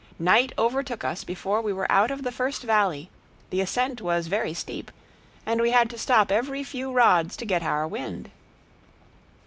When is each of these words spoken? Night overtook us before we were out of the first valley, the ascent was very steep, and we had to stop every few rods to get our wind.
Night 0.17 0.51
overtook 0.57 1.03
us 1.03 1.23
before 1.23 1.61
we 1.61 1.71
were 1.71 1.85
out 1.91 2.09
of 2.09 2.23
the 2.23 2.31
first 2.31 2.63
valley, 2.63 3.11
the 3.51 3.61
ascent 3.61 4.01
was 4.01 4.25
very 4.25 4.51
steep, 4.51 4.89
and 5.45 5.61
we 5.61 5.69
had 5.69 5.91
to 5.91 5.97
stop 5.99 6.31
every 6.31 6.63
few 6.63 6.91
rods 6.91 7.37
to 7.37 7.45
get 7.45 7.61
our 7.61 7.87
wind. 7.87 8.31